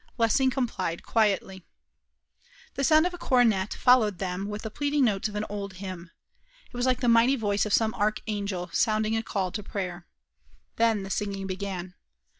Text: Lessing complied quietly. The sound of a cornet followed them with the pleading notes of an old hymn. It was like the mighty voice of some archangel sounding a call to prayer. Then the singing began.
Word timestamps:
Lessing 0.17 0.49
complied 0.49 1.03
quietly. 1.03 1.63
The 2.73 2.83
sound 2.83 3.05
of 3.05 3.13
a 3.13 3.19
cornet 3.19 3.75
followed 3.75 4.17
them 4.17 4.47
with 4.47 4.63
the 4.63 4.71
pleading 4.71 5.05
notes 5.05 5.27
of 5.29 5.35
an 5.35 5.45
old 5.47 5.73
hymn. 5.73 6.09
It 6.73 6.75
was 6.75 6.87
like 6.87 7.01
the 7.01 7.07
mighty 7.07 7.35
voice 7.35 7.67
of 7.67 7.73
some 7.73 7.93
archangel 7.93 8.71
sounding 8.73 9.15
a 9.15 9.21
call 9.21 9.51
to 9.51 9.61
prayer. 9.61 10.07
Then 10.77 11.03
the 11.03 11.11
singing 11.11 11.45
began. 11.45 11.93